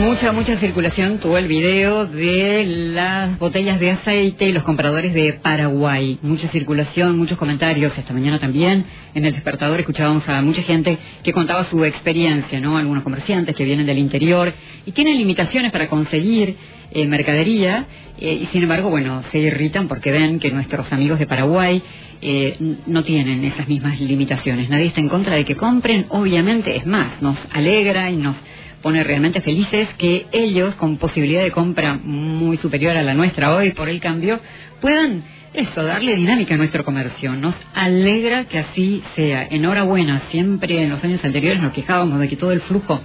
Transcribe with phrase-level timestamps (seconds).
[0.00, 5.34] Mucha, mucha circulación tuvo el video de las botellas de aceite y los compradores de
[5.34, 6.18] Paraguay.
[6.22, 7.92] Mucha circulación, muchos comentarios.
[7.98, 12.78] Esta mañana también en el despertador escuchábamos a mucha gente que contaba su experiencia, ¿no?
[12.78, 14.54] Algunos comerciantes que vienen del interior
[14.86, 16.56] y tienen limitaciones para conseguir
[16.92, 17.84] eh, mercadería
[18.18, 21.82] eh, y sin embargo, bueno, se irritan porque ven que nuestros amigos de Paraguay
[22.22, 22.56] eh,
[22.86, 24.70] no tienen esas mismas limitaciones.
[24.70, 28.36] Nadie está en contra de que compren, obviamente, es más, nos alegra y nos
[28.82, 33.72] pone realmente felices que ellos, con posibilidad de compra muy superior a la nuestra hoy
[33.72, 34.40] por el cambio,
[34.80, 37.32] puedan eso, darle dinámica a nuestro comercio.
[37.32, 39.46] Nos alegra que así sea.
[39.50, 43.00] Enhorabuena, siempre en los años anteriores nos quejábamos de que todo el flujo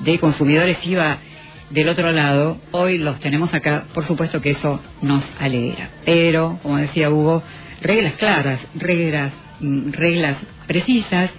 [0.00, 1.18] de consumidores iba
[1.68, 2.58] del otro lado.
[2.70, 5.90] Hoy los tenemos acá, por supuesto que eso nos alegra.
[6.06, 7.42] Pero, como decía Hugo,
[7.82, 11.30] reglas claras, reglas, mm, reglas precisas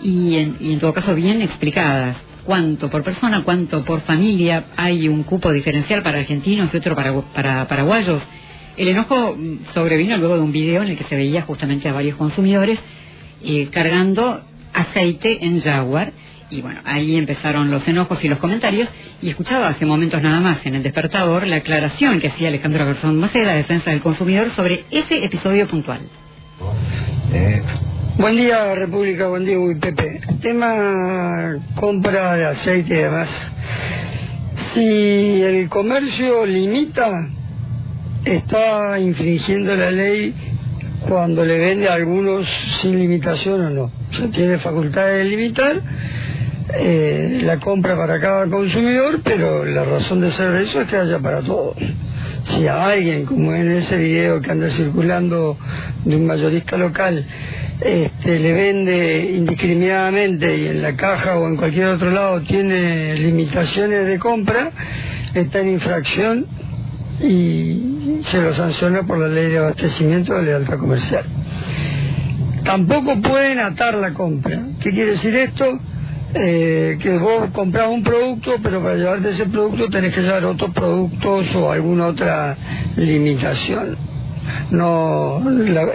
[0.00, 5.08] y en, y en todo caso bien explicadas cuánto por persona, cuánto por familia, hay
[5.08, 8.22] un cupo diferencial para argentinos y otro para, para paraguayos.
[8.76, 9.36] El enojo
[9.72, 12.78] sobrevino luego de un video en el que se veía justamente a varios consumidores
[13.42, 16.12] eh, cargando aceite en Jaguar.
[16.50, 18.88] Y bueno, ahí empezaron los enojos y los comentarios.
[19.22, 23.18] Y escuchaba hace momentos nada más en el despertador la aclaración que hacía Alejandro Garzón
[23.18, 26.00] Maceda, defensa del consumidor, sobre ese episodio puntual.
[27.32, 27.62] Eh,
[28.16, 30.20] Buen día República, buen día Uy Pepe.
[30.40, 33.28] Tema compra de aceite y demás.
[34.72, 37.26] Si el comercio limita,
[38.24, 40.32] está infringiendo la ley
[41.08, 42.48] cuando le vende a algunos
[42.80, 43.82] sin limitación o no.
[43.84, 45.82] O tiene facultad de limitar
[46.72, 50.96] eh, la compra para cada consumidor, pero la razón de ser de eso es que
[50.96, 51.76] haya para todos.
[52.44, 55.58] Si a alguien, como en ese video que anda circulando
[56.04, 57.24] de un mayorista local,
[57.80, 64.06] este, le vende indiscriminadamente y en la caja o en cualquier otro lado tiene limitaciones
[64.06, 64.70] de compra,
[65.34, 66.46] está en infracción
[67.20, 71.24] y se lo sanciona por la ley de abastecimiento de lealtad comercial.
[72.64, 74.62] Tampoco pueden atar la compra.
[74.80, 75.78] ¿Qué quiere decir esto?
[76.36, 80.70] Eh, que vos compras un producto, pero para llevarte ese producto tenés que llevar otros
[80.70, 82.56] productos o alguna otra
[82.96, 83.96] limitación.
[84.70, 85.40] No,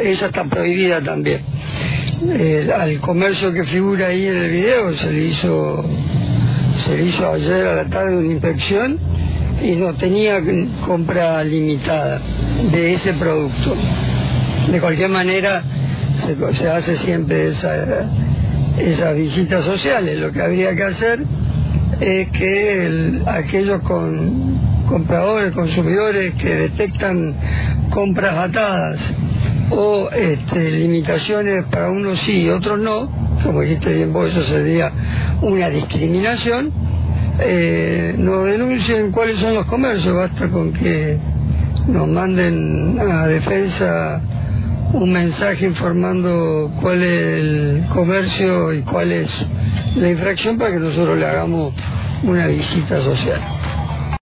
[0.02, 1.42] esa está prohibida también.
[2.30, 5.86] Eh, al comercio que figura ahí en el video se le hizo
[6.86, 8.98] se le hizo ayer a la tarde una inspección
[9.62, 10.40] y no tenía
[10.86, 12.22] compra limitada
[12.72, 13.76] de ese producto.
[14.72, 15.64] De cualquier manera
[16.16, 18.08] se, se hace siempre esa
[18.80, 20.20] esas visitas sociales.
[20.20, 21.24] Lo que habría que hacer
[22.00, 24.58] es que aquellos con,
[24.88, 27.36] compradores, consumidores que detectan
[27.90, 29.14] compras atadas
[29.72, 33.10] o este, limitaciones para unos sí y otros no,
[33.44, 34.92] como dijiste bien vos, eso sería
[35.42, 36.72] una discriminación,
[37.40, 41.18] eh, nos denuncien cuáles son los comercios, basta con que
[41.88, 44.22] nos manden a defensa
[44.94, 49.30] un mensaje informando cuál es el comercio y cuál es
[49.96, 51.74] la infracción para que nosotros le hagamos
[52.24, 53.59] una visita social.